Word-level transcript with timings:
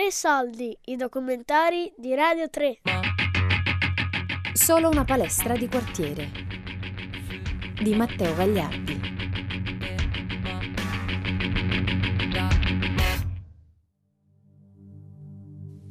Tre 0.00 0.10
soldi, 0.10 0.74
i 0.86 0.96
documentari 0.96 1.92
di 1.94 2.14
Radio 2.14 2.48
3. 2.48 2.78
Solo 4.54 4.88
una 4.88 5.04
palestra 5.04 5.54
di 5.54 5.68
quartiere 5.68 6.30
di 7.82 7.94
Matteo 7.94 8.34
Gagliardi. 8.34 9.00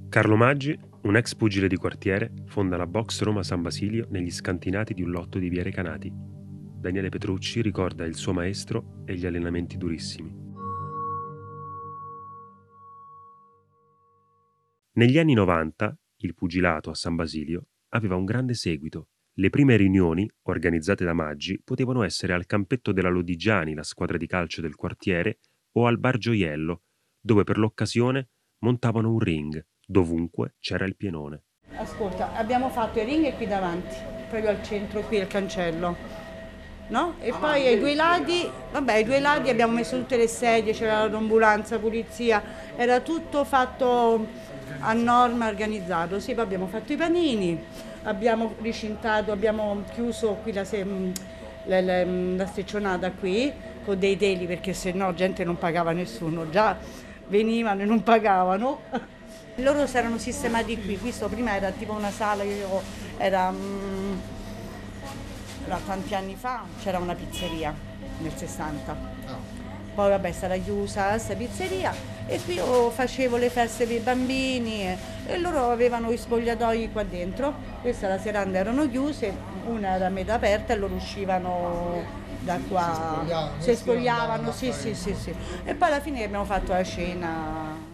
Carlo 0.10 0.36
Maggi, 0.36 0.76
un 1.04 1.16
ex 1.16 1.36
pugile 1.36 1.68
di 1.68 1.76
quartiere, 1.76 2.34
fonda 2.48 2.78
la 2.78 2.88
box 2.88 3.22
Roma 3.22 3.44
San 3.44 3.62
Basilio 3.62 4.08
negli 4.10 4.32
scantinati 4.32 4.96
di 4.96 5.04
un 5.04 5.12
lotto 5.12 5.38
di 5.38 5.50
Via 5.50 5.62
Recanati. 5.62 6.12
Daniele 6.12 7.10
Petrucci 7.10 7.62
ricorda 7.62 8.06
il 8.06 8.16
suo 8.16 8.34
maestro 8.34 9.04
e 9.06 9.14
gli 9.14 9.28
allenamenti 9.28 9.78
durissimi. 9.78 10.49
Negli 15.00 15.18
anni 15.18 15.34
90 15.34 15.98
il 16.24 16.36
pugilato 16.36 16.90
a 16.90 16.94
San 16.94 17.16
Basilio 17.16 17.68
aveva 17.94 18.18
un 18.18 18.26
grande 18.26 18.54
seguito. 18.54 19.12
Le 19.36 19.50
prime 19.50 19.78
riunioni, 19.78 20.30
organizzate 20.48 21.06
da 21.06 21.14
Maggi, 21.14 21.58
potevano 21.64 22.04
essere 22.04 22.34
al 22.34 22.46
campetto 22.46 22.92
della 22.92 23.08
Lodigiani, 23.08 23.74
la 23.74 23.84
squadra 23.84 24.18
di 24.18 24.28
calcio 24.28 24.60
del 24.60 24.76
quartiere, 24.76 25.40
o 25.78 25.88
al 25.88 26.00
Bar 26.00 26.18
Gioiello, 26.18 26.82
dove 27.18 27.46
per 27.46 27.58
l'occasione 27.60 28.32
montavano 28.66 29.10
un 29.10 29.20
ring. 29.20 29.66
Dovunque 29.88 30.56
c'era 30.60 30.84
il 30.84 30.98
pienone. 30.98 31.46
Ascolta, 31.78 32.36
abbiamo 32.36 32.68
fatto 32.68 33.00
i 33.00 33.06
ring 33.06 33.34
qui 33.38 33.48
davanti, 33.48 33.96
proprio 34.28 34.50
al 34.50 34.62
centro, 34.62 35.00
qui 35.04 35.22
al 35.22 35.28
cancello. 35.28 35.96
No? 36.90 37.14
E 37.20 37.32
poi 37.32 37.68
ai 37.68 37.80
due 37.80 37.94
lati, 37.94 38.50
vabbè, 38.72 38.94
ai 38.94 39.04
due 39.04 39.20
lati 39.20 39.50
abbiamo 39.50 39.74
messo 39.74 39.96
tutte 39.96 40.18
le 40.18 40.28
sedie, 40.28 40.74
c'era 40.74 41.08
l'ambulanza, 41.08 41.78
pulizia, 41.78 42.42
era 42.76 43.00
tutto 43.00 43.44
fatto 43.46 44.26
a 44.80 44.94
norma 44.94 45.48
organizzato. 45.48 46.20
Sì, 46.20 46.34
poi 46.34 46.44
abbiamo 46.44 46.66
fatto 46.68 46.92
i 46.92 46.96
panini, 46.96 47.64
abbiamo 48.04 48.56
ricintato, 48.62 49.32
abbiamo 49.32 49.84
chiuso 49.94 50.40
qui 50.42 50.52
la, 50.52 50.66
la, 51.66 51.82
la, 51.82 52.04
la 52.04 52.46
steccionata 52.48 53.12
qui 53.12 53.54
con 53.86 54.00
dei 54.00 54.18
teli 54.18 54.46
perché 54.46 54.74
se 54.74 54.92
no 54.92 55.14
gente 55.14 55.44
non 55.44 55.58
pagava 55.58 55.92
nessuno, 55.92 56.50
già 56.50 56.76
venivano 57.28 57.82
e 57.84 57.86
non 57.86 58.02
pagavano. 58.02 58.82
Loro 59.56 59.86
si 59.88 59.98
erano 59.98 60.18
sistemati 60.18 60.80
qui, 60.82 60.98
questo 60.98 61.28
prima 61.28 61.56
era 61.56 61.70
tipo 61.72 61.94
una 61.94 62.12
sala, 62.12 62.44
io 62.44 62.82
era, 63.18 63.54
era 65.70 65.80
tanti 65.86 66.16
anni 66.16 66.36
fa, 66.36 66.64
c'era 66.82 66.98
una 66.98 67.14
pizzeria 67.14 67.74
nel 68.20 68.34
60 68.36 69.60
poi 70.00 70.12
vabbè 70.12 70.32
sarà 70.32 70.56
chiusa 70.56 71.10
questa 71.10 71.36
pizzeria 71.36 71.94
e 72.26 72.40
qui 72.46 72.54
io 72.54 72.90
facevo 72.90 73.36
le 73.36 73.50
feste 73.50 73.86
per 73.86 73.98
i 73.98 74.00
bambini 74.00 74.84
e, 74.84 74.98
e 75.26 75.38
loro 75.40 75.72
avevano 75.72 76.10
i 76.12 76.18
spogliatoi 76.18 76.90
qua 76.92 77.04
dentro, 77.04 77.54
questa 77.82 78.08
la 78.08 78.18
seranda 78.18 78.60
erano 78.60 78.88
chiuse, 78.88 79.36
una 79.66 79.96
era 79.96 80.06
a 80.06 80.10
metà 80.10 80.36
aperta 80.36 80.72
e 80.72 80.78
loro 80.78 80.96
uscivano 80.96 82.02
da 82.46 82.58
qua, 82.70 83.26
si 83.58 83.76
spogliavano, 83.76 84.54
sì, 84.54 84.72
sì, 84.72 84.94
sì, 84.96 85.14
sì. 85.14 85.34
E 85.66 85.76
poi 85.76 85.88
alla 85.90 86.00
fine 86.00 86.24
abbiamo 86.24 86.46
fatto 86.46 86.72
la 86.72 86.84
cena. 86.84 87.88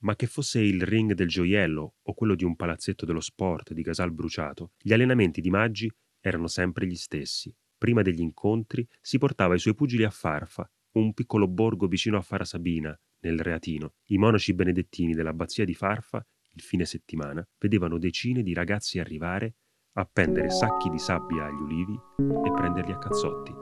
Ma 0.00 0.16
che 0.16 0.26
fosse 0.26 0.60
il 0.60 0.80
ring 0.80 1.12
del 1.12 1.28
gioiello 1.28 1.96
o 2.00 2.14
quello 2.14 2.36
di 2.36 2.44
un 2.44 2.56
palazzetto 2.56 3.04
dello 3.04 3.20
sport 3.20 3.74
di 3.74 3.82
Casal 3.82 4.12
Bruciato, 4.12 4.70
gli 4.80 4.94
allenamenti 4.94 5.42
di 5.42 5.50
Maggi 5.50 5.92
erano 6.20 6.46
sempre 6.46 6.86
gli 6.86 6.96
stessi. 6.96 7.54
Prima 7.76 8.02
degli 8.02 8.20
incontri 8.20 8.86
si 9.00 9.18
portava 9.18 9.54
i 9.54 9.58
suoi 9.58 9.74
pugili 9.74 10.04
a 10.04 10.10
Farfa 10.10 10.68
un 10.92 11.12
piccolo 11.12 11.46
borgo 11.46 11.86
vicino 11.86 12.16
a 12.16 12.22
Farasabina, 12.22 12.98
nel 13.20 13.40
Reatino. 13.40 13.94
I 14.06 14.18
monaci 14.18 14.54
benedettini 14.54 15.14
dell'abbazia 15.14 15.64
di 15.64 15.74
Farfa, 15.74 16.24
il 16.52 16.62
fine 16.62 16.84
settimana, 16.84 17.46
vedevano 17.58 17.98
decine 17.98 18.42
di 18.42 18.52
ragazzi 18.54 18.98
arrivare, 18.98 19.54
appendere 19.92 20.50
sacchi 20.50 20.88
di 20.88 20.98
sabbia 20.98 21.44
agli 21.44 21.60
ulivi 21.60 21.94
e 21.94 22.52
prenderli 22.52 22.92
a 22.92 22.98
cazzotti. 22.98 23.52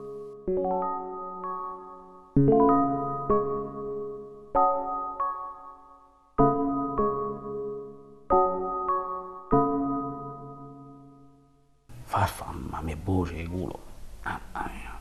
Voce, 13.07 13.43
culo. 13.45 13.79
Mamma 14.23 14.71
mia. 14.73 15.01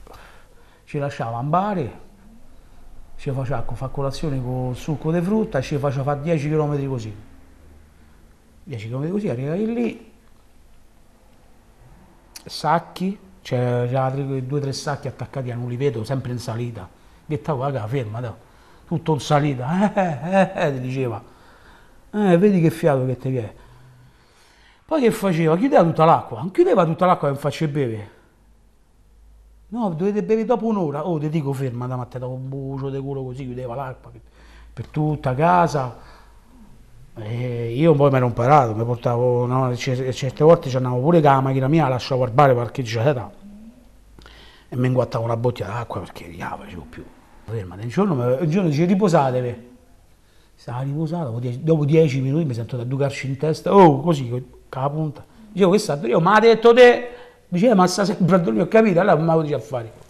Ci 0.85 0.97
lasciava 0.99 1.37
ambare 1.37 2.03
ci 3.17 3.31
faceva 3.31 3.63
fare 3.63 3.91
colazione 3.91 4.41
con 4.41 4.75
succo 4.75 5.11
di 5.11 5.21
frutta 5.21 5.59
e 5.59 5.61
ci 5.61 5.77
faceva 5.77 6.03
fare 6.03 6.21
10 6.21 6.49
km 6.49 6.87
così. 6.87 7.15
10 8.63 8.89
km 8.89 9.09
così, 9.09 9.29
arrivavi 9.29 9.73
lì, 9.73 10.11
sacchi, 12.45 13.17
c'era 13.41 14.09
due 14.09 14.43
o 14.49 14.59
tre 14.59 14.73
sacchi 14.73 15.07
attaccati 15.07 15.51
a 15.51 15.55
un 15.55 15.63
uliveto, 15.63 16.03
sempre 16.03 16.31
in 16.31 16.39
salita. 16.39 16.87
Dettavo, 17.25 17.63
raga, 17.63 17.87
ferma, 17.87 18.19
da. 18.19 18.35
tutto 18.85 19.13
in 19.13 19.19
salita, 19.19 19.93
eh, 19.93 20.51
eh, 20.53 20.67
eh, 20.67 20.73
ti 20.73 20.79
diceva. 20.79 21.23
Eh, 22.11 22.37
vedi 22.37 22.61
che 22.61 22.69
fiato 22.69 23.05
che 23.05 23.17
ti 23.17 23.29
viene. 23.29 23.63
Poi 24.85 25.01
che 25.01 25.11
faceva? 25.11 25.57
Chiudeva 25.57 25.83
tutta 25.83 26.05
l'acqua, 26.05 26.39
non 26.39 26.51
chiudeva 26.51 26.85
tutta 26.85 27.05
l'acqua 27.05 27.27
che 27.27 27.33
mi 27.33 27.39
faccio 27.39 27.67
bere. 27.67 28.09
No, 29.69 29.89
dovete 29.89 30.21
bere 30.21 30.45
dopo 30.45 30.67
un'ora. 30.67 31.07
Oh, 31.07 31.17
ti 31.17 31.29
dico 31.29 31.51
ferma, 31.53 31.87
da 31.87 31.95
mattina 31.95 32.27
un 32.27 32.47
bucio 32.47 32.89
di 32.89 32.99
culo 32.99 33.23
così, 33.23 33.45
chiudeva 33.45 33.73
l'acqua 33.73 34.11
per, 34.11 34.21
per 34.71 34.87
tutta 34.87 35.33
casa. 35.33 35.97
E 37.17 37.73
io 37.73 37.95
poi 37.95 38.11
mi 38.11 38.17
ero 38.17 38.27
imparato, 38.27 38.75
mi 38.75 38.83
portavo, 38.83 39.45
no, 39.45 39.75
certe 39.75 40.43
volte 40.43 40.69
ci 40.69 40.75
andavo 40.75 40.99
pure 40.99 41.21
con 41.21 41.31
la 41.31 41.41
macchina 41.41 41.67
mia, 41.67 41.83
la 41.83 41.89
lasciavo 41.89 42.23
al 42.23 42.31
bar 42.31 42.53
parcheggiata 42.53 43.31
e 44.67 44.75
mi 44.75 44.87
inguattavo 44.87 45.23
una 45.23 45.37
bottiglia 45.37 45.69
d'acqua 45.69 46.01
perché 46.01 46.27
non 46.37 46.57
facevo 46.59 46.85
più. 46.89 47.03
Fermate, 47.45 47.83
un 47.83 47.89
giorno, 47.89 48.37
un 48.39 48.49
giorno 48.49 48.69
dice 48.69 48.85
riposatevi. 48.85 49.73
Stava 50.55 50.81
riposato, 50.81 51.41
dopo 51.59 51.85
dieci 51.85 52.21
minuti 52.21 52.45
mi 52.45 52.53
sento 52.53 52.77
da 52.77 52.83
ducarci 52.83 53.27
in 53.27 53.37
testa, 53.37 53.73
oh 53.73 54.01
così, 54.01 54.29
con 54.29 54.43
la 54.81 54.89
punta. 54.89 55.25
Dicevo, 55.51 55.71
che 55.71 55.77
sta, 55.77 55.99
io, 56.03 56.19
ma 56.19 56.35
ha 56.35 56.39
detto 56.39 56.73
te, 56.73 57.15
Dice, 57.47 57.69
eh, 57.69 57.73
ma 57.73 57.87
sta 57.87 58.03
sempre 58.05 58.35
a 58.35 58.39
dormire, 58.39 58.65
ho 58.65 58.67
capito, 58.67 58.99
allora 58.99 59.33
lo 59.33 59.41
dice 59.41 59.53
a 59.53 59.59
fare. 59.59 60.03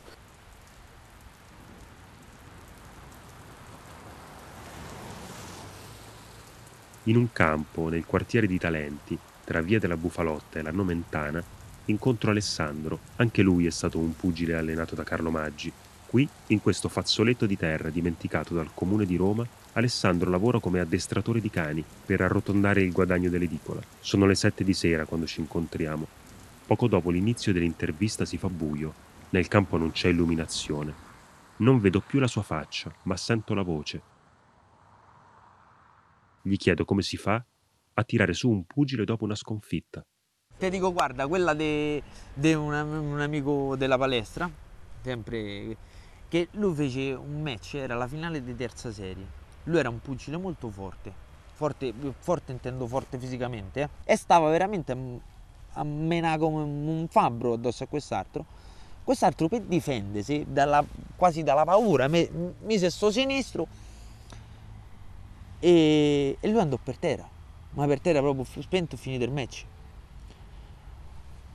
In 7.03 7.17
un 7.17 7.31
campo 7.31 7.89
nel 7.89 8.05
quartiere 8.05 8.47
di 8.47 8.57
Talenti, 8.57 9.17
tra 9.43 9.61
via 9.61 9.77
della 9.77 9.95
Bufalotta 9.95 10.57
e 10.57 10.63
la 10.63 10.71
Nomentana, 10.71 11.43
incontro 11.85 12.31
Alessandro, 12.31 12.97
anche 13.17 13.43
lui 13.43 13.67
è 13.67 13.69
stato 13.69 13.99
un 13.99 14.15
pugile 14.15 14.55
allenato 14.55 14.95
da 14.95 15.03
Carlo 15.03 15.29
Maggi. 15.29 15.71
Qui, 16.07 16.27
in 16.47 16.61
questo 16.61 16.89
fazzoletto 16.89 17.45
di 17.45 17.57
terra 17.57 17.89
dimenticato 17.89 18.55
dal 18.55 18.71
comune 18.73 19.05
di 19.05 19.17
Roma, 19.17 19.45
Alessandro 19.75 20.29
lavora 20.29 20.59
come 20.59 20.81
addestratore 20.81 21.39
di 21.39 21.49
cani 21.49 21.83
per 22.05 22.19
arrotondare 22.19 22.81
il 22.81 22.91
guadagno 22.91 23.29
dell'edicola. 23.29 23.81
Sono 24.01 24.25
le 24.25 24.35
sette 24.35 24.65
di 24.65 24.73
sera 24.73 25.05
quando 25.05 25.25
ci 25.25 25.39
incontriamo 25.39 26.23
Poco 26.65 26.87
dopo 26.87 27.11
l'inizio 27.11 27.53
dell'intervista 27.53 28.25
si 28.25 28.39
fa 28.39 28.49
buio, 28.49 28.91
nel 29.29 29.47
campo 29.47 29.77
non 29.77 29.91
c'è 29.91 30.07
illuminazione. 30.07 31.03
Non 31.57 31.79
vedo 31.79 31.99
più 31.99 32.17
la 32.19 32.25
sua 32.25 32.41
faccia, 32.41 32.91
ma 33.03 33.15
sento 33.15 33.53
la 33.53 33.61
voce. 33.61 34.01
Gli 36.41 36.57
chiedo 36.57 36.83
come 36.83 37.03
si 37.03 37.17
fa 37.17 37.43
a 37.93 38.03
tirare 38.03 38.33
su 38.33 38.49
un 38.49 38.65
pugile 38.65 39.05
dopo 39.05 39.25
una 39.25 39.35
sconfitta. 39.35 40.03
Ti 40.57 40.69
dico, 40.71 40.91
guarda, 40.91 41.27
quella 41.27 41.53
di 41.53 42.01
un, 42.41 42.73
un 42.73 43.21
amico 43.21 43.75
della 43.75 43.99
palestra, 43.99 44.49
sempre, 45.01 45.77
che 46.27 46.47
lui 46.53 46.73
fece 46.73 47.13
un 47.13 47.43
match, 47.43 47.75
era 47.75 47.93
la 47.93 48.07
finale 48.07 48.43
di 48.43 48.55
terza 48.55 48.91
serie. 48.91 49.43
Lui 49.65 49.77
era 49.79 49.89
un 49.89 49.99
pugile 50.01 50.37
molto 50.37 50.69
forte, 50.69 51.11
forte, 51.53 51.93
forte 52.19 52.51
intendo 52.51 52.87
forte 52.87 53.17
fisicamente, 53.17 53.81
eh? 53.81 53.89
e 54.03 54.15
stava 54.15 54.49
veramente 54.49 54.95
a 55.73 55.83
menare 55.83 56.39
come 56.39 56.61
un 56.63 57.07
fabbro 57.09 57.53
addosso 57.53 57.83
a 57.83 57.87
quest'altro, 57.87 58.45
quest'altro 59.03 59.47
per 59.47 59.61
difendersi 59.61 60.45
dalla, 60.47 60.83
quasi 61.15 61.43
dalla 61.43 61.63
paura 61.63 62.07
mise 62.07 62.89
sto 62.89 63.11
sinistro 63.11 63.67
e, 65.59 66.37
e 66.39 66.47
lui 66.47 66.59
andò 66.59 66.77
per 66.81 66.97
terra, 66.97 67.27
ma 67.71 67.85
per 67.87 67.99
terra 67.99 68.19
proprio 68.19 68.45
spento 68.61 68.97
finito 68.97 69.23
il 69.23 69.31
match. 69.31 69.65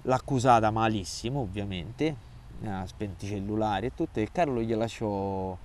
L'accusata 0.02 0.70
malissimo 0.70 1.40
ovviamente, 1.40 2.16
ha 2.64 2.86
spento 2.86 3.24
i 3.24 3.28
cellulari 3.28 3.86
e 3.86 3.94
tutto, 3.94 4.18
e 4.18 4.28
Carlo 4.32 4.60
gli 4.60 4.74
lasciò 4.74 5.56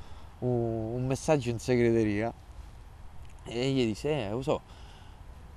un, 0.45 1.05
messaggio 1.05 1.49
in 1.49 1.59
segreteria 1.59 2.33
e 3.45 3.71
gli 3.71 3.85
disse, 3.85 4.09
eh, 4.09 4.29
lo 4.31 4.41
so, 4.41 4.61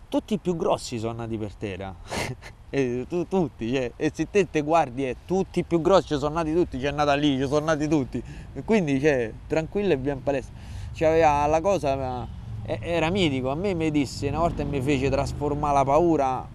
tutti 0.08 0.34
i 0.34 0.38
più 0.38 0.56
grossi 0.56 0.98
sono 0.98 1.14
nati 1.14 1.38
per 1.38 1.54
terra. 1.54 1.94
e, 2.70 3.06
tu, 3.08 3.26
tutti, 3.26 3.72
cioè, 3.72 3.92
e 3.96 4.10
se 4.12 4.28
te 4.30 4.48
te 4.50 4.62
guardi, 4.62 5.08
eh, 5.08 5.16
tutti 5.24 5.60
i 5.60 5.64
più 5.64 5.80
grossi 5.80 6.16
sono 6.18 6.34
nati 6.34 6.52
tutti, 6.52 6.78
c'è 6.78 6.90
nata 6.90 7.14
lì, 7.14 7.38
ci 7.38 7.46
sono 7.46 7.66
nati 7.66 7.88
tutti. 7.88 8.22
E 8.54 8.62
quindi, 8.64 9.00
cioè, 9.00 9.32
tranquillo 9.46 9.92
e 9.92 9.98
bien 9.98 10.22
palestra. 10.22 10.54
C'aveva 10.94 11.46
la 11.46 11.60
cosa, 11.60 12.26
Era 12.64 13.08
mitico, 13.10 13.50
a 13.50 13.54
me 13.54 13.72
mi 13.72 13.90
disse 13.90 14.28
una 14.28 14.40
volta 14.40 14.62
e 14.62 14.64
mi 14.64 14.80
fece 14.80 15.08
trasformare 15.08 15.74
la 15.74 15.84
paura. 15.84 16.48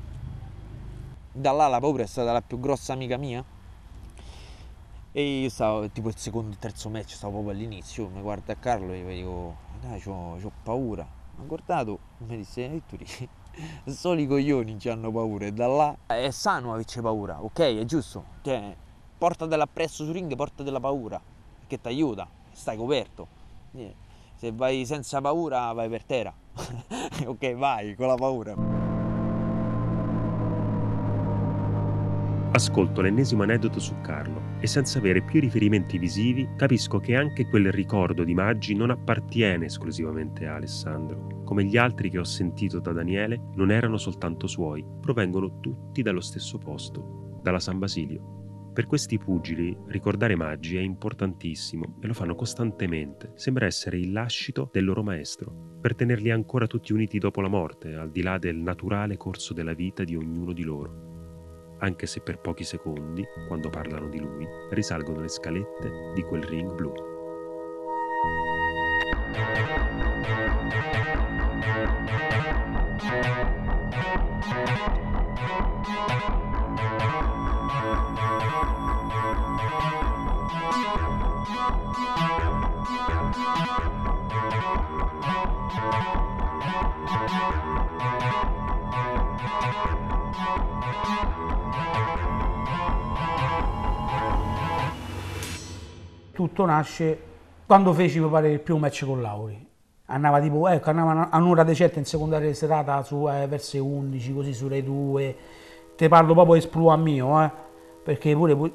Da 1.35 1.51
là 1.51 1.68
la 1.68 1.80
paura 1.80 2.03
è 2.03 2.07
stata 2.07 2.31
la 2.31 2.41
più 2.41 2.59
grossa 2.59 2.94
amica 2.94 3.18
mia. 3.18 3.44
E 5.15 5.42
io 5.42 5.50
stavo 5.50 5.88
tipo 5.89 6.07
il 6.07 6.18
secondo, 6.18 6.56
terzo 6.57 6.89
match, 6.89 7.12
stavo 7.12 7.33
proprio 7.33 7.54
all'inizio, 7.54 8.10
mi 8.10 8.19
guarda 8.19 8.54
a 8.54 8.56
Carlo 8.56 8.94
e 8.94 9.01
gli 9.01 9.18
dico, 9.18 9.57
dai, 9.80 10.01
c'ho, 10.01 10.38
c'ho 10.42 10.51
paura. 10.63 11.07
Mi 11.36 11.44
ha 11.44 11.45
guardato 11.45 12.00
e 12.19 12.24
mi 12.25 12.38
disse, 12.38 12.65
e 12.65 12.81
tu 12.88 12.95
dici, 12.95 13.30
solo 13.86 14.19
i 14.19 14.25
coglioni 14.25 14.80
ci 14.80 14.89
hanno 14.89 15.12
paura 15.12 15.45
e 15.45 15.51
da 15.51 15.68
là 15.68 15.95
è 16.07 16.31
sano 16.31 16.74
averci 16.74 17.00
paura, 17.00 17.44
ok? 17.44 17.60
È 17.60 17.86
giusto? 17.86 18.25
Cioè, 18.42 18.75
portatela 19.15 19.65
appresso 19.65 20.04
su 20.04 20.12
ring, 20.12 20.36
portatela 20.36 20.80
paura, 20.80 21.21
che 21.68 21.80
ti 21.80 21.88
aiuta, 21.89 22.27
stai 22.51 22.75
coperto. 22.75 23.27
Eh, 23.74 23.94
Se 24.36 24.51
vai 24.51 24.83
senza 24.83 25.21
paura 25.21 25.71
vai 25.74 25.89
per 25.89 26.06
terra. 26.06 26.33
ok, 27.24 27.54
vai 27.54 27.94
con 27.94 28.07
la 28.07 28.16
paura. 28.16 28.82
Ascolto 32.55 33.01
l'ennesimo 33.01 33.41
aneddoto 33.41 33.79
su 33.79 34.00
Carlo 34.01 34.59
e 34.59 34.67
senza 34.67 35.00
avere 35.00 35.23
più 35.23 35.39
riferimenti 35.39 35.97
visivi 35.97 36.47
capisco 36.55 37.00
che 37.00 37.15
anche 37.15 37.47
quel 37.47 37.71
ricordo 37.71 38.23
di 38.23 38.35
Maggi 38.35 38.75
non 38.75 38.91
appartiene 38.91 39.65
esclusivamente 39.65 40.45
a 40.45 40.53
Alessandro. 40.53 41.41
Come 41.45 41.63
gli 41.63 41.77
altri 41.77 42.11
che 42.11 42.19
ho 42.19 42.23
sentito 42.23 42.79
da 42.79 42.91
Daniele, 42.91 43.41
non 43.55 43.71
erano 43.71 43.97
soltanto 43.97 44.45
suoi, 44.45 44.85
provengono 45.01 45.61
tutti 45.61 46.03
dallo 46.03 46.21
stesso 46.21 46.59
posto, 46.59 47.39
dalla 47.41 47.59
San 47.59 47.79
Basilio. 47.79 48.69
Per 48.71 48.85
questi 48.85 49.17
pugili 49.17 49.75
ricordare 49.88 50.35
Maggi 50.35 50.77
è 50.77 50.81
importantissimo 50.81 51.95
e 52.01 52.06
lo 52.06 52.13
fanno 52.13 52.35
costantemente. 52.35 53.31
Sembra 53.33 53.65
essere 53.65 53.97
il 53.97 54.11
lascito 54.11 54.69
del 54.71 54.85
loro 54.85 55.01
maestro, 55.01 55.79
per 55.81 55.95
tenerli 55.95 56.29
ancora 56.29 56.67
tutti 56.67 56.94
uniti 56.94 57.17
dopo 57.17 57.41
la 57.41 57.47
morte, 57.47 57.95
al 57.95 58.11
di 58.11 58.21
là 58.21 58.38
del 58.38 58.57
naturale 58.57 59.17
corso 59.17 59.56
della 59.56 59.73
vita 59.73 60.03
di 60.03 60.15
ognuno 60.15 60.53
di 60.53 60.61
loro 60.61 61.12
anche 61.79 62.05
se 62.05 62.21
per 62.21 62.39
pochi 62.39 62.63
secondi, 62.63 63.25
quando 63.47 63.69
parlano 63.69 64.07
di 64.07 64.19
lui, 64.19 64.47
risalgono 64.71 65.21
le 65.21 65.29
scalette 65.29 66.11
di 66.13 66.21
quel 66.23 66.43
ring 66.43 66.73
blu. 66.73 67.12
Tutto 96.44 96.66
nasce 96.66 97.18
quando 97.66 97.94
feci 97.94 98.19
pare 98.19 98.51
il 98.51 98.60
primo 98.60 98.78
match 98.78 99.06
con 99.06 99.22
Lauri. 99.22 99.66
Andava 100.07 100.42
tipo, 100.42 100.68
ecco, 100.68 100.90
andava 100.90 101.30
a 101.30 101.38
un'ora 101.38 101.63
di 101.63 101.74
certa 101.74 102.00
in 102.00 102.06
secondaria 102.06 102.54
serata 102.54 103.01
su 103.01 103.30
eh, 103.30 103.48
verso 103.48 103.81
11, 103.81 104.34
così 104.34 104.54
su 104.54 104.68
Rai 104.68 104.84
2. 104.84 105.36
Te 105.95 106.10
parlo 106.10 106.34
proprio 106.34 106.56
espluo 106.56 106.92
a 106.92 106.98
mio, 106.98 107.42
eh. 107.42 107.50
Perché 108.04 108.36
pure 108.36 108.57
pu- 108.57 108.72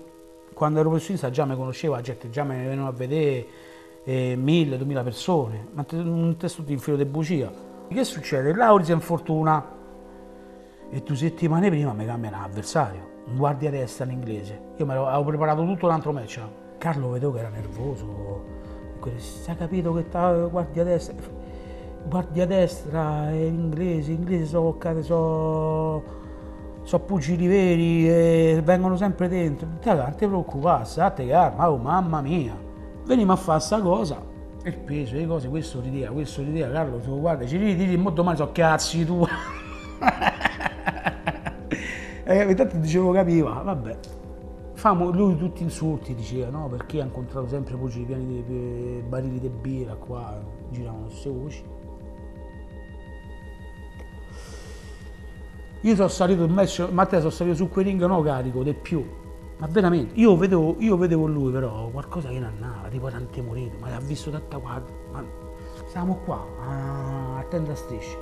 quando 0.54 0.80
ero 0.80 0.88
professionista 0.88 1.28
già 1.28 1.44
mi 1.44 1.56
conosceva, 1.56 2.00
gente 2.00 2.30
già 2.30 2.42
mi 2.42 2.56
venivano 2.56 2.88
a 2.88 2.92
vedere 2.92 3.46
eh, 4.04 4.34
mille, 4.34 4.78
duemila 4.78 5.02
persone, 5.02 5.68
ma 5.74 5.84
un 5.90 6.36
testo 6.38 6.62
di 6.62 6.74
filo 6.78 6.96
di 6.96 7.04
bugia. 7.04 7.52
Che 7.86 8.04
succede? 8.04 8.54
Lauri 8.54 8.84
si 8.84 8.92
infortuna 8.92 9.62
e 10.88 11.02
due 11.02 11.16
settimane 11.16 11.68
prima 11.68 11.92
mi 11.92 12.06
cambia 12.06 12.30
un 12.30 12.34
avversario, 12.36 13.08
un 13.26 13.36
guardia 13.36 13.68
destra 13.68 14.06
in 14.06 14.12
inglese. 14.12 14.58
Io 14.78 14.86
mi 14.86 14.92
avevo 14.92 15.22
preparato 15.24 15.62
tutto 15.66 15.84
un 15.84 15.92
altro 15.92 16.12
match. 16.12 16.40
Carlo 16.78 17.10
vedevo 17.10 17.32
che 17.32 17.38
era 17.40 17.48
nervoso. 17.48 18.56
Si 19.16 19.50
è 19.50 19.56
capito 19.56 19.92
che 19.94 20.04
sta 20.08 20.32
guardia 20.50 20.84
destra. 20.84 21.16
Guardia 22.06 22.46
destra 22.46 23.30
è 23.30 23.34
inglese, 23.34 24.12
inglese 24.12 24.46
sono 24.46 24.70
toccate, 24.70 25.02
sono 25.02 26.02
so 26.82 27.00
pugili 27.00 27.46
veri 27.46 28.08
e 28.08 28.62
vengono 28.64 28.96
sempre 28.96 29.28
dentro. 29.28 29.68
Non 29.84 30.14
ti 30.16 30.26
preoccupare, 30.26 30.84
state 30.84 31.26
calma, 31.26 31.70
oh 31.70 31.76
mamma 31.76 32.20
mia. 32.20 32.56
Veniamo 33.04 33.32
a 33.32 33.36
fare 33.36 33.60
sta 33.60 33.80
cosa. 33.80 34.24
Il 34.64 34.78
peso, 34.78 35.14
le 35.14 35.26
cose, 35.26 35.48
questo 35.48 35.80
rideva, 35.80 36.12
questo 36.12 36.42
rideva, 36.42 36.70
Carlo, 36.72 36.98
tu 36.98 37.20
guarda, 37.20 37.46
ci 37.46 37.56
ridi, 37.56 37.84
ridi, 37.84 37.96
mo 37.96 38.10
domani 38.10 38.36
so 38.36 38.50
cazzi 38.52 39.04
tu. 39.04 39.26
e 42.24 42.42
ogni 42.42 42.54
tanto 42.54 42.76
dicevo 42.76 43.12
capiva, 43.12 43.62
vabbè. 43.62 43.96
Famo, 44.78 45.10
lui 45.10 45.36
tutti 45.36 45.64
insulti 45.64 46.14
diceva, 46.14 46.50
no? 46.50 46.68
Perché 46.68 47.00
ha 47.00 47.04
incontrato 47.04 47.48
sempre 47.48 47.76
pieni 47.76 48.26
di 48.26 48.44
di 48.44 49.02
barili 49.04 49.40
di 49.40 49.48
birra 49.48 49.94
qua, 49.94 50.40
giravano 50.70 51.06
queste 51.06 51.30
voci. 51.30 51.64
Io 55.80 55.94
sono 55.96 56.06
salito 56.06 56.44
in 56.44 56.52
match, 56.52 56.88
Matteo 56.92 57.18
sono 57.18 57.32
salito 57.32 57.56
su 57.56 57.68
quel 57.68 57.86
ring 57.86 58.04
no 58.06 58.22
carico, 58.22 58.62
del 58.62 58.76
più. 58.76 59.04
Ma 59.56 59.66
veramente, 59.66 60.14
io 60.14 60.36
vedevo, 60.36 60.76
io 60.78 60.96
vedevo 60.96 61.26
lui 61.26 61.50
però 61.50 61.88
qualcosa 61.88 62.28
che 62.28 62.38
non 62.38 62.50
andava, 62.50 62.86
tipo 62.86 63.08
tante 63.08 63.42
morite, 63.42 63.76
ma 63.80 63.88
l'ha 63.88 63.98
visto 63.98 64.30
tanta 64.30 64.58
guardia. 64.58 64.94
Ma 65.10 65.24
stavamo 65.88 66.20
qua, 66.24 66.46
a, 66.60 67.38
a 67.38 67.42
tenda 67.48 67.74
strisce. 67.74 68.16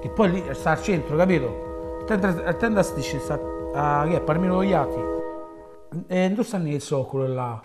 Che 0.00 0.08
poi 0.08 0.30
lì 0.30 0.44
sta 0.52 0.70
al 0.70 0.82
centro, 0.82 1.16
capito? 1.16 2.04
A 2.08 2.54
tenda 2.54 2.82
strisce 2.84 3.18
sta 3.18 3.40
a, 3.74 4.06
che 4.06 4.18
è, 4.18 4.20
Parmino 4.20 4.54
Togliatti. 4.54 5.18
E 6.06 6.28
nel 6.28 6.80
soccolo 6.80 7.26
là? 7.26 7.60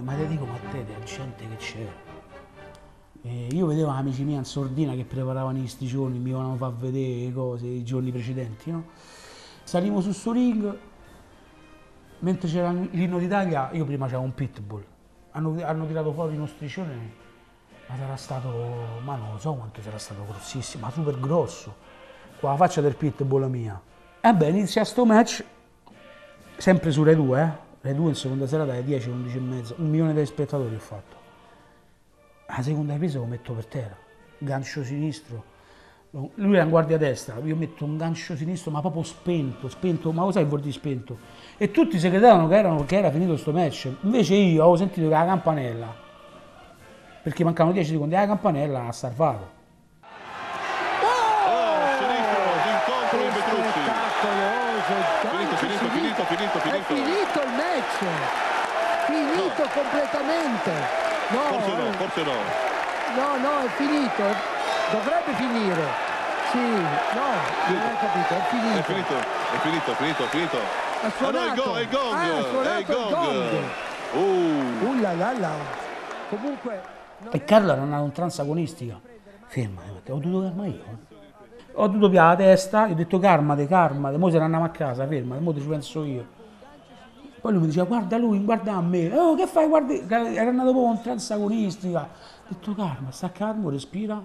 Ma 0.00 0.14
te 0.14 0.26
dico, 0.26 0.44
ma 0.44 0.56
te, 0.72 0.84
la 0.88 1.04
gente 1.04 1.48
che 1.48 1.56
c'era. 1.56 1.92
E 3.22 3.46
io 3.52 3.66
vedevo 3.66 3.90
amici 3.90 4.24
miei 4.24 4.38
in 4.38 4.44
sordina 4.44 4.94
che 4.94 5.04
preparavano 5.04 5.58
gli 5.58 5.68
sti 5.68 5.86
giorni, 5.86 6.18
mi 6.18 6.32
volevano 6.32 6.56
far 6.56 6.72
vedere 6.72 7.26
le 7.26 7.32
cose 7.32 7.66
i 7.68 7.84
giorni 7.84 8.10
precedenti, 8.10 8.72
no? 8.72 8.86
Salimo 9.62 10.00
su 10.00 10.10
sto 10.10 10.32
ring, 10.32 10.76
mentre 12.18 12.48
c'era 12.48 12.72
l'inno 12.72 13.18
d'Italia, 13.18 13.70
io 13.72 13.84
prima 13.84 14.06
c'avevo 14.06 14.24
un 14.24 14.34
pitbull. 14.34 14.84
Hanno, 15.30 15.64
hanno 15.64 15.86
tirato 15.86 16.12
fuori 16.12 16.34
uno 16.34 16.46
striscione, 16.46 17.20
ma 17.92 17.98
sarà 17.98 18.16
stato, 18.16 19.00
ma 19.04 19.16
non 19.16 19.32
lo 19.32 19.38
so 19.38 19.52
quanto 19.52 19.82
sarà 19.82 19.98
stato 19.98 20.24
grossissimo, 20.26 20.86
ma 20.86 20.92
super 20.92 21.20
grosso, 21.20 21.74
con 22.40 22.50
la 22.50 22.56
faccia 22.56 22.80
del 22.80 22.96
pitbull 22.96 23.44
mia. 23.48 23.78
E 24.20 24.32
beh, 24.32 24.48
inizia 24.48 24.84
sto 24.84 25.04
match, 25.04 25.44
sempre 26.56 26.90
su 26.90 27.02
Rai 27.02 27.14
2, 27.14 27.40
eh? 27.40 27.70
Rai 27.82 27.94
2 27.94 28.08
in 28.08 28.14
seconda 28.14 28.46
serata 28.46 28.72
alle 28.72 28.84
10, 28.84 29.08
11 29.10 29.36
e 29.36 29.40
mezza, 29.40 29.74
un 29.76 29.90
milione 29.90 30.14
di 30.14 30.24
spettatori 30.24 30.74
ho 30.74 30.78
fatto. 30.78 31.16
La 32.46 32.62
seconda 32.62 32.94
ripresa 32.94 33.18
lo 33.18 33.26
metto 33.26 33.52
per 33.52 33.66
terra, 33.66 33.96
gancio 34.38 34.82
sinistro. 34.82 35.50
Lui 36.10 36.54
era 36.54 36.64
in 36.64 36.70
guardia 36.70 36.98
destra, 36.98 37.38
io 37.42 37.56
metto 37.56 37.86
un 37.86 37.96
gancio 37.96 38.36
sinistro 38.36 38.70
ma 38.70 38.80
proprio 38.80 39.02
spento, 39.02 39.68
spento, 39.70 40.12
ma 40.12 40.24
lo 40.24 40.30
sai 40.30 40.44
vuol 40.44 40.60
dire 40.60 40.72
spento? 40.72 41.16
E 41.56 41.70
tutti 41.70 41.98
si 41.98 42.08
credevano 42.08 42.48
che, 42.48 42.56
erano, 42.58 42.84
che 42.84 42.98
era 42.98 43.10
finito 43.10 43.30
questo 43.32 43.50
match, 43.50 43.90
invece 44.02 44.34
io 44.34 44.60
avevo 44.60 44.76
sentito 44.76 45.08
che 45.08 45.14
la 45.14 45.24
campanella, 45.24 46.10
perché 47.22 47.44
mancavano 47.44 47.74
10 47.74 47.90
secondi, 47.92 48.14
la 48.14 48.26
campanella 48.26 48.86
ha 48.88 48.92
salvato. 48.92 49.60
Oh, 51.02 52.00
Finito, 55.22 55.56
finito, 55.56 55.88
finito, 55.88 56.24
finito, 56.24 56.58
È 56.58 56.60
finito. 56.60 56.94
finito 56.94 57.40
il 57.42 57.50
match, 57.56 57.98
finito 59.06 59.68
completamente. 59.72 60.70
No, 61.28 61.38
Forse 61.48 61.72
no, 61.76 61.86
eh, 61.88 61.92
forse 61.92 62.22
no. 62.22 62.32
no, 63.16 63.36
no, 63.38 63.60
è 63.64 63.68
finito, 63.76 64.22
dovrebbe 64.90 65.32
finire. 65.36 66.10
Sì, 66.50 66.58
no, 66.58 67.30
non 67.66 67.80
hai 67.80 67.96
capito, 67.98 68.34
è 68.34 68.38
È 68.38 68.42
finito. 68.50 68.82
finito, 68.82 69.14
è 69.14 69.58
finito, 69.62 69.90
è 69.90 69.94
finito, 69.94 70.24
è 70.24 70.26
finito. 70.26 70.56
Ha 70.56 71.06
Ah 71.06 71.08
no, 71.08 71.08
è 71.08 71.12
suonato. 71.16 71.48
il 71.48 71.54
gong, 71.62 71.76
è 71.76 71.80
il 71.80 71.88
gong, 71.88 72.12
Ah, 72.14 72.20
ha 72.20 72.38
è 72.38 72.42
suonato 72.42 72.78
il 72.78 72.86
gong. 72.86 73.52
il 73.52 73.70
Uh, 74.12 74.84
Uh 74.86 75.00
là 75.00 75.12
là 75.14 75.32
là. 75.38 75.54
Comunque, 76.28 76.82
E 77.30 77.44
Carlo 77.44 77.72
era 77.72 77.82
una 77.82 78.08
trans 78.10 78.38
agonistica. 78.38 79.00
Ferma, 79.46 79.82
eh, 79.84 80.12
ho 80.12 80.18
dovuto 80.18 80.42
calmare 80.42 80.68
io. 80.68 80.98
Ho 81.74 81.86
dovuto 81.86 82.10
piare 82.10 82.28
la 82.28 82.36
testa, 82.36 82.86
gli 82.86 82.92
ho 82.92 82.94
detto 82.94 83.18
calmate, 83.18 83.66
calmate, 83.66 84.16
mo 84.18 84.30
se 84.30 84.38
ne 84.38 84.44
andiamo 84.44 84.64
a 84.64 84.68
casa, 84.70 85.06
fermate, 85.06 85.40
mo 85.40 85.54
ci 85.54 85.66
penso 85.66 86.04
io. 86.04 86.40
Poi 87.40 87.52
lui 87.52 87.62
mi 87.62 87.66
diceva 87.66 87.86
guarda 87.86 88.16
lui, 88.18 88.38
guarda 88.44 88.74
a 88.74 88.80
me, 88.80 89.12
oh 89.16 89.34
che 89.34 89.46
fai, 89.46 89.66
guardi, 89.66 90.00
era 90.06 90.48
andato 90.48 90.70
proprio 90.70 90.84
un 90.84 91.00
trans 91.00 91.30
agonistica. 91.30 92.02
Ho 92.02 92.48
detto 92.48 92.74
calma, 92.74 93.10
sta 93.10 93.30
calmo, 93.32 93.70
respira. 93.70 94.22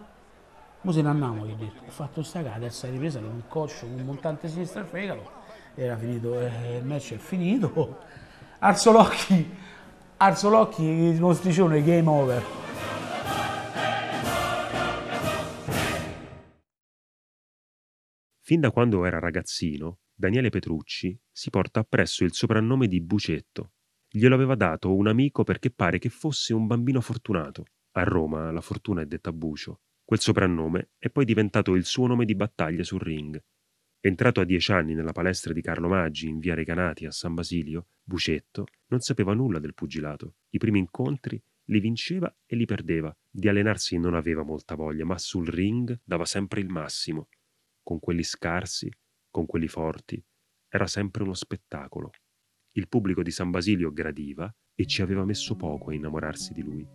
Mo 0.82 0.92
se 0.92 1.01
ne 1.01 1.10
andiamo, 1.10 1.46
gli 1.46 1.51
ho 1.51 1.56
detto. 1.56 1.82
Ho 1.88 1.92
fatto 1.92 2.22
sta 2.22 2.42
la 2.42 2.58
terza 2.60 2.88
ripresa 2.88 3.20
con 3.20 3.30
un 3.30 3.42
coscio, 3.48 3.86
con 3.88 3.98
un 3.98 4.06
montante 4.06 4.48
sinistro 4.48 4.82
al 4.82 4.86
fegato. 4.86 5.30
Era 5.74 5.98
finito, 5.98 6.39
eh, 6.39 6.77
il 6.77 6.86
match 6.86 7.13
è 7.13 7.18
finito. 7.18 7.98
alzo 8.60 8.92
l'occhio, 8.92 9.46
alzo 10.18 10.50
l'occhio, 10.50 11.20
lo 11.20 11.34
striscione, 11.34 11.84
game 11.84 12.10
over. 12.10 12.67
Fin 18.48 18.62
da 18.62 18.72
quando 18.72 19.04
era 19.04 19.20
ragazzino, 19.20 20.00
Daniele 20.16 20.48
Petrucci 20.48 21.20
si 21.30 21.50
porta 21.50 21.82
appresso 21.82 22.24
il 22.24 22.32
soprannome 22.32 22.88
di 22.88 23.01
Bucetto. 23.01 23.74
Glielo 24.10 24.36
aveva 24.36 24.56
dato 24.56 24.96
un 24.96 25.08
amico 25.08 25.44
perché 25.44 25.70
pare 25.70 26.00
che 26.00 26.08
fosse 26.08 26.54
un 26.54 26.66
bambino 26.66 27.01
fortunato. 27.01 27.66
A 27.98 28.04
Roma 28.04 28.50
la 28.54 28.62
fortuna 28.62 29.01
è 29.01 29.06
detta 29.06 29.34
Bucio. 29.34 29.82
Quel 30.01 30.22
soprannome 30.22 30.92
è 30.98 31.10
poi 31.10 31.25
diventato 31.25 31.75
il 31.75 31.84
suo 31.84 32.08
nome 32.08 32.24
di 32.24 32.36
battaglia 32.36 32.86
sul 32.86 33.01
ring. 33.01 33.38
Entrato 34.00 34.39
a 34.39 34.46
dieci 34.46 34.72
anni 34.72 34.94
nella 34.94 35.12
palestra 35.12 35.51
di 35.51 35.62
Carlo 35.62 35.89
Maggi 35.89 36.30
in 36.30 36.39
via 36.39 36.56
Recanati 36.56 37.06
a 37.06 37.12
San 37.12 37.34
Basilio, 37.34 37.88
Bucetto 38.01 38.68
non 38.88 39.01
sapeva 39.01 39.34
nulla 39.34 39.60
del 39.60 39.74
pugilato. 39.74 40.36
I 40.51 40.58
primi 40.58 40.80
incontri 40.80 41.38
li 41.66 41.82
vinceva 41.82 42.34
e 42.46 42.56
li 42.56 42.63
perdeva. 42.63 43.13
Di 43.30 43.50
allenarsi 43.50 43.98
non 43.98 44.13
aveva 44.13 44.44
molta 44.44 44.75
voglia, 44.75 45.04
ma 45.04 45.18
sul 45.18 45.50
ring 45.50 46.00
dava 46.06 46.24
sempre 46.24 46.62
il 46.62 46.70
massimo. 46.70 47.27
Con 47.88 48.01
quelli 48.01 48.24
scarsi, 48.24 48.91
con 49.32 49.46
quelli 49.46 49.70
forti, 49.70 50.22
era 50.67 50.88
sempre 50.88 51.24
uno 51.24 51.34
spettacolo. 51.34 52.10
Il 52.74 52.89
pubblico 52.89 53.24
di 53.24 53.32
San 53.32 53.50
Basilio 53.50 53.94
gradiva 53.94 54.53
e 54.75 54.86
ci 54.86 55.01
aveva 55.01 55.24
messo 55.24 55.56
poco 55.56 55.91
a 55.91 55.94
innamorarsi 55.94 56.51
di 56.51 56.63
lui. 56.63 56.86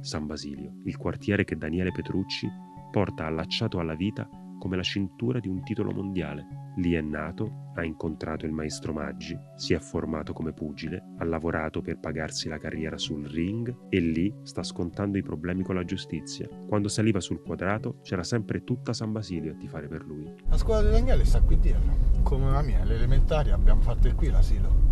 San 0.00 0.26
Basilio, 0.26 0.80
il 0.86 0.96
quartiere 0.96 1.44
che 1.44 1.56
Daniele 1.56 1.92
Petrucci 1.92 2.48
porta 2.90 3.26
allacciato 3.26 3.78
alla 3.78 3.94
vita 3.94 4.28
come 4.58 4.76
la 4.76 4.82
cintura 4.82 5.38
di 5.38 5.48
un 5.48 5.62
titolo 5.62 5.92
mondiale. 5.92 6.72
Lì 6.76 6.92
è 6.92 7.00
nato, 7.00 7.72
ha 7.74 7.84
incontrato 7.84 8.46
il 8.46 8.52
maestro 8.52 8.92
Maggi, 8.92 9.38
si 9.56 9.72
è 9.72 9.78
formato 9.78 10.32
come 10.32 10.52
pugile, 10.52 11.14
ha 11.18 11.24
lavorato 11.24 11.80
per 11.80 11.98
pagarsi 11.98 12.48
la 12.48 12.58
carriera 12.58 12.98
sul 12.98 13.26
ring 13.26 13.74
e 13.88 14.00
lì 14.00 14.32
sta 14.42 14.62
scontando 14.62 15.18
i 15.18 15.22
problemi 15.22 15.62
con 15.62 15.74
la 15.74 15.84
giustizia. 15.84 16.48
Quando 16.66 16.88
saliva 16.88 17.20
sul 17.20 17.42
quadrato 17.42 18.00
c'era 18.02 18.22
sempre 18.22 18.64
tutta 18.64 18.92
San 18.92 19.12
Basilio 19.12 19.52
a 19.52 19.56
tifare 19.56 19.88
per 19.88 20.04
lui. 20.04 20.30
La 20.48 20.56
scuola 20.56 20.82
di 20.82 20.90
Daniele 20.90 21.24
sta 21.24 21.40
qui 21.40 21.58
dietro, 21.58 21.96
come 22.22 22.50
la 22.50 22.62
mia, 22.62 22.84
le 22.84 22.94
elementari 22.94 23.50
abbiamo 23.50 23.80
fatto 23.80 24.12
qui 24.14 24.30
l'asilo. 24.30 24.86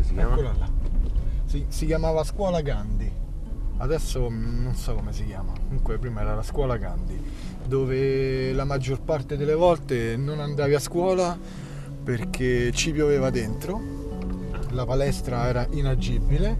Si 0.00 0.14
Eccola 0.16 0.52
là. 0.58 0.70
Si, 1.44 1.64
si 1.68 1.86
chiamava 1.86 2.22
scuola 2.22 2.60
Gandhi, 2.60 3.10
adesso 3.78 4.28
non 4.28 4.74
so 4.74 4.94
come 4.94 5.12
si 5.12 5.24
chiama, 5.24 5.52
comunque 5.66 5.98
prima 5.98 6.20
era 6.20 6.34
la 6.34 6.42
scuola 6.42 6.76
Gandhi, 6.76 7.20
dove 7.66 8.52
la 8.52 8.64
maggior 8.64 9.00
parte 9.00 9.36
delle 9.36 9.54
volte 9.54 10.16
non 10.16 10.40
andavi 10.40 10.74
a 10.74 10.80
scuola 10.80 11.38
perché 12.04 12.70
ci 12.72 12.92
pioveva 12.92 13.30
dentro, 13.30 13.80
la 14.70 14.84
palestra 14.84 15.48
era 15.48 15.66
inagibile, 15.70 16.58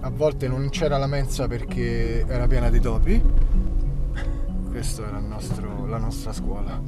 a 0.00 0.10
volte 0.10 0.48
non 0.48 0.68
c'era 0.70 0.96
la 0.96 1.06
mensa 1.06 1.46
perché 1.46 2.24
era 2.26 2.46
piena 2.46 2.70
di 2.70 2.80
topi. 2.80 3.22
Questa 4.70 5.06
era 5.06 5.18
nostro- 5.18 5.86
la 5.86 5.98
nostra 5.98 6.32
scuola. 6.32 6.80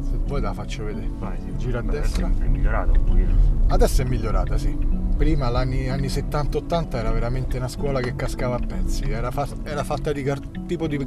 Se 0.00 0.16
poi 0.26 0.40
te 0.40 0.46
la 0.46 0.52
faccio 0.52 0.84
vedere. 0.84 1.10
Gira 1.56 1.78
a 1.78 1.82
destra. 1.82 2.28
È 2.38 2.46
migliorato 2.46 2.92
un 2.92 3.04
pochino. 3.04 3.34
Adesso 3.68 4.02
è 4.02 4.04
migliorata, 4.06 4.58
sì. 4.58 4.76
Prima, 5.22 5.46
anni, 5.46 5.88
anni 5.88 6.08
70-80, 6.08 6.96
era 6.96 7.12
veramente 7.12 7.56
una 7.56 7.68
scuola 7.68 8.00
che 8.00 8.16
cascava 8.16 8.56
a 8.56 8.58
pezzi. 8.58 9.04
Era, 9.04 9.30
fa- 9.30 9.46
era 9.62 9.84
fatta 9.84 10.10
di 10.10 10.28
tipo 10.66 10.88
di, 10.88 10.98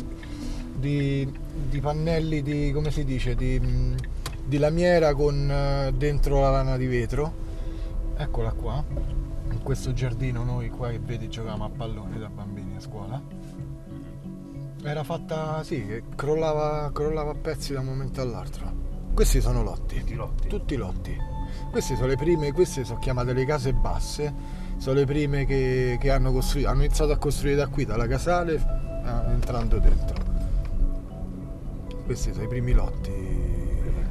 di- 0.73 1.29
di 1.69 1.79
pannelli 1.81 2.41
di, 2.41 2.71
come 2.71 2.91
si 2.91 3.03
dice, 3.03 3.35
di, 3.35 3.59
di 4.45 4.57
lamiera 4.57 5.13
con 5.13 5.51
eh, 5.51 5.91
dentro 5.97 6.39
la 6.39 6.49
lana 6.49 6.77
di 6.77 6.85
vetro. 6.85 7.33
Eccola 8.15 8.53
qua. 8.53 8.81
In 9.51 9.61
questo 9.61 9.91
giardino 9.91 10.45
noi 10.45 10.69
qua 10.69 10.91
che 10.91 10.99
vedi 10.99 11.27
giocavamo 11.27 11.65
a 11.65 11.69
pallone 11.69 12.17
da 12.17 12.29
bambini 12.29 12.77
a 12.77 12.79
scuola. 12.79 13.21
Era 14.81 15.03
fatta, 15.03 15.61
sì, 15.61 15.85
che 15.85 16.03
crollava, 16.15 16.89
crollava 16.93 17.31
a 17.31 17.35
pezzi 17.35 17.73
da 17.73 17.81
un 17.81 17.87
momento 17.87 18.21
all'altro. 18.21 18.71
Questi 19.13 19.41
sono 19.41 19.61
lotti. 19.61 19.99
Tutti 19.99 20.13
lotti. 20.13 20.47
Tutti 20.47 20.75
lotti. 20.77 21.34
Queste 21.71 21.95
sono 21.95 22.07
le 22.07 22.15
prime, 22.15 22.51
queste 22.51 22.83
sono 22.83 22.99
chiamate 22.99 23.33
le 23.33 23.45
case 23.45 23.73
basse, 23.73 24.33
sono 24.77 24.95
le 24.95 25.05
prime 25.05 25.45
che, 25.45 25.97
che 25.99 26.09
hanno 26.09 26.31
costruito, 26.31 26.69
hanno 26.69 26.83
iniziato 26.83 27.11
a 27.11 27.17
costruire 27.17 27.55
da 27.55 27.67
qui, 27.67 27.85
dalla 27.85 28.07
casale, 28.07 28.53
eh, 28.55 29.31
entrando 29.31 29.79
dentro. 29.79 30.15
Questi 32.05 32.31
sono 32.31 32.43
i 32.43 32.47
primi 32.47 32.71
lotti. 32.71 33.11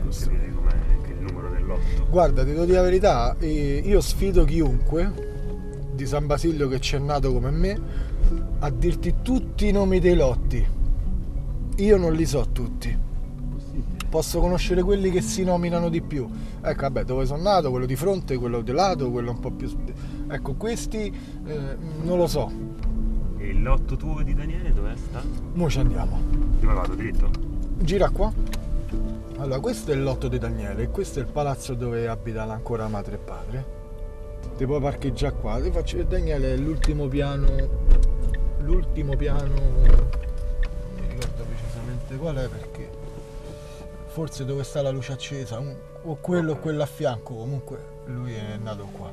costruiti. 0.04 0.44
Capite 0.44 0.54
com'è 0.54 1.00
che 1.02 1.12
il 1.12 1.20
numero 1.20 1.48
del 1.50 1.64
lotto. 1.64 2.06
Guarda, 2.10 2.44
ti 2.44 2.50
devo 2.50 2.64
dire 2.64 2.76
la 2.78 2.82
verità, 2.82 3.36
eh, 3.38 3.82
io 3.84 4.00
sfido 4.00 4.44
chiunque 4.44 5.32
di 5.92 6.06
San 6.06 6.26
Basilio 6.26 6.68
che 6.68 6.80
c'è 6.80 6.98
nato 6.98 7.32
come 7.32 7.50
me 7.50 7.80
a 8.58 8.70
dirti 8.70 9.16
tutti 9.22 9.68
i 9.68 9.72
nomi 9.72 10.00
dei 10.00 10.16
lotti. 10.16 10.66
Io 11.76 11.96
non 11.96 12.12
li 12.12 12.26
so 12.26 12.48
tutti. 12.50 13.12
Posso 14.14 14.38
conoscere 14.38 14.80
quelli 14.84 15.10
che 15.10 15.20
si 15.20 15.42
nominano 15.42 15.88
di 15.88 16.00
più. 16.00 16.30
Ecco, 16.62 16.82
vabbè, 16.82 17.02
dove 17.02 17.26
sono 17.26 17.42
nato, 17.42 17.70
quello 17.70 17.84
di 17.84 17.96
fronte, 17.96 18.38
quello 18.38 18.60
di 18.60 18.70
lato, 18.70 19.10
quello 19.10 19.32
un 19.32 19.40
po' 19.40 19.50
più... 19.50 19.68
Ecco, 20.28 20.54
questi 20.54 21.12
eh, 21.44 21.76
non 22.00 22.18
lo 22.18 22.28
so. 22.28 22.48
E 23.38 23.46
il 23.48 23.60
lotto 23.60 23.96
tuo 23.96 24.22
di 24.22 24.32
Daniele 24.32 24.72
dove 24.72 24.94
sta? 24.94 25.20
Mo' 25.54 25.68
ci 25.68 25.80
andiamo. 25.80 26.20
Dove 26.60 26.74
vado? 26.74 26.94
Dritto? 26.94 27.28
Gira 27.78 28.08
qua. 28.10 28.32
Allora, 29.38 29.58
questo 29.58 29.90
è 29.90 29.94
il 29.96 30.04
lotto 30.04 30.28
di 30.28 30.38
Daniele 30.38 30.84
e 30.84 30.90
questo 30.90 31.18
è 31.18 31.22
il 31.22 31.28
palazzo 31.28 31.74
dove 31.74 32.06
abita 32.06 32.44
ancora 32.44 32.86
madre 32.86 33.16
e 33.16 33.18
padre. 33.18 33.66
Ti 34.56 34.64
puoi 34.64 34.80
parcheggiare 34.80 35.34
qua. 35.34 35.60
Ti 35.60 35.72
faccio 35.72 35.96
vedere 35.96 36.20
Daniele 36.20 36.54
è 36.54 36.56
l'ultimo 36.56 37.08
piano. 37.08 37.48
L'ultimo 38.60 39.16
piano. 39.16 39.54
Non 39.54 39.74
mi 41.00 41.06
ricordo 41.08 41.44
precisamente 41.48 42.16
qual 42.16 42.36
è 42.36 42.48
perché. 42.48 43.03
Forse 44.14 44.44
dove 44.44 44.62
sta 44.62 44.80
la 44.80 44.90
luce 44.90 45.10
accesa. 45.12 45.58
un- 45.58 45.74
O 46.04 46.18
quello 46.20 46.52
o 46.52 46.56
quello 46.58 46.82
a 46.82 46.86
fianco. 46.86 47.34
Comunque 47.34 47.78
lui 48.06 48.32
è 48.32 48.56
nato 48.62 48.86
qua. 48.96 49.10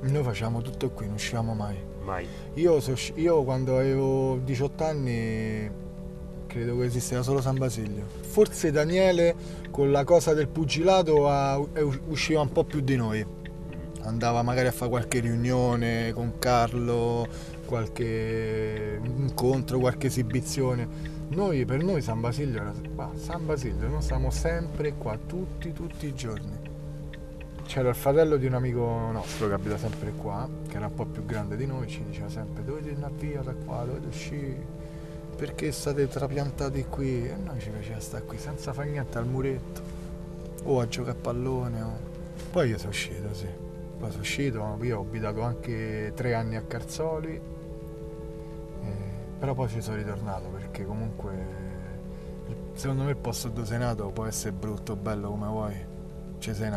Noi 0.00 0.22
facciamo 0.24 0.60
tutto 0.60 0.90
qui, 0.90 1.06
non 1.06 1.14
usciamo 1.14 1.54
mai. 1.54 1.76
Mai. 2.02 2.26
Io, 2.54 2.80
so- 2.80 2.96
io 3.14 3.44
quando 3.44 3.76
avevo 3.78 4.38
18 4.42 4.82
anni 4.84 5.70
credo 6.48 6.76
che 6.78 6.84
esisteva 6.84 7.22
solo 7.22 7.40
San 7.40 7.58
Basilio. 7.58 8.06
Forse 8.22 8.72
Daniele 8.72 9.36
con 9.70 9.92
la 9.92 10.02
cosa 10.02 10.34
del 10.34 10.48
pugilato 10.48 11.68
usciva 12.08 12.40
un 12.40 12.50
po' 12.50 12.64
più 12.64 12.80
di 12.80 12.96
noi. 12.96 13.24
Andava 14.02 14.42
magari 14.42 14.68
a 14.68 14.72
fare 14.72 14.90
qualche 14.90 15.20
riunione 15.20 16.12
con 16.12 16.38
Carlo, 16.38 17.26
qualche 17.66 19.00
incontro, 19.02 19.78
qualche 19.78 20.06
esibizione. 20.06 21.18
Noi, 21.28 21.64
per 21.64 21.82
noi 21.82 22.02
San 22.02 22.20
Basilio 22.20 22.60
era 22.60 22.72
qua, 22.94 23.10
San 23.14 23.46
Basilio, 23.46 23.88
noi 23.88 24.02
stiamo 24.02 24.30
sempre 24.30 24.94
qua, 24.94 25.16
tutti, 25.24 25.72
tutti 25.72 26.06
i 26.06 26.14
giorni. 26.14 26.68
C'era 27.66 27.90
il 27.90 27.94
fratello 27.94 28.36
di 28.36 28.46
un 28.46 28.54
amico 28.54 29.10
nostro 29.12 29.46
che 29.46 29.54
abita 29.54 29.78
sempre 29.78 30.12
qua, 30.16 30.48
che 30.68 30.76
era 30.76 30.86
un 30.86 30.94
po' 30.94 31.04
più 31.04 31.24
grande 31.24 31.56
di 31.56 31.66
noi, 31.66 31.86
ci 31.86 32.02
diceva 32.04 32.28
sempre 32.28 32.64
dovete 32.64 32.90
andare 32.94 33.12
via 33.18 33.42
da 33.42 33.52
qua, 33.52 33.84
dovete 33.84 34.08
uscire, 34.08 34.66
perché 35.36 35.70
state 35.70 36.08
trapiantati 36.08 36.86
qui? 36.88 37.28
E 37.28 37.36
noi 37.36 37.60
ci 37.60 37.70
piaceva 37.70 38.00
stare 38.00 38.24
qui 38.24 38.38
senza 38.38 38.72
fare 38.72 38.90
niente 38.90 39.18
al 39.18 39.26
muretto, 39.26 39.82
o 40.64 40.80
a 40.80 40.88
giocare 40.88 41.16
a 41.16 41.20
pallone. 41.20 41.80
o- 41.80 41.98
Poi 42.50 42.70
io 42.70 42.78
sono 42.78 42.90
uscito, 42.90 43.32
sì. 43.32 43.46
Poi 44.00 44.10
sono 44.10 44.22
uscito, 44.22 44.78
io 44.80 44.98
ho 44.98 45.02
abitato 45.02 45.42
anche 45.42 46.12
tre 46.16 46.32
anni 46.32 46.56
a 46.56 46.62
Carzoli, 46.62 47.34
eh, 47.34 48.94
però 49.38 49.52
poi 49.52 49.68
ci 49.68 49.82
sono 49.82 49.96
ritornato 49.96 50.48
perché 50.48 50.86
comunque 50.86 51.68
secondo 52.72 53.02
me 53.04 53.10
il 53.10 53.16
posto 53.16 53.48
dove 53.48 53.66
sei 53.66 53.78
nato 53.78 54.08
può 54.08 54.24
essere 54.24 54.52
brutto 54.52 54.96
bello 54.96 55.28
come 55.28 55.46
vuoi, 55.46 55.86
ci 56.38 56.54
sei 56.54 56.70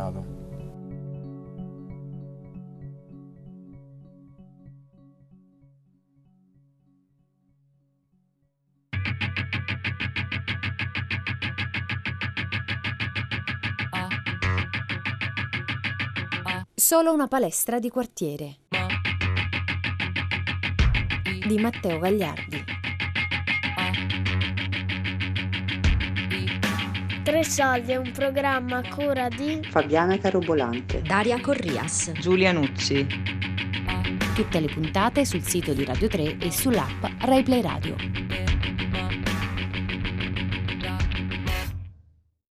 Solo 16.85 17.13
una 17.13 17.29
palestra 17.29 17.79
di 17.79 17.87
quartiere. 17.87 18.57
Di 21.47 21.57
Matteo 21.57 21.97
Gagliardi. 21.97 22.61
Tre 27.23 27.43
soldi 27.45 27.93
è 27.93 27.95
un 27.95 28.11
programma 28.11 28.79
a 28.79 28.89
cura 28.93 29.29
di 29.29 29.61
Fabiana 29.63 30.17
Carobolante, 30.17 31.01
Daria 31.01 31.39
Corrias. 31.39 32.11
Giulia 32.19 32.51
Nuzzi. 32.51 33.07
Tutte 34.35 34.59
le 34.59 34.67
puntate 34.67 35.23
sul 35.23 35.41
sito 35.41 35.71
di 35.71 35.85
Radio 35.85 36.09
3 36.09 36.37
e 36.37 36.51
sull'app 36.51 37.05
RaiPlay 37.21 37.61
Radio. 37.61 38.22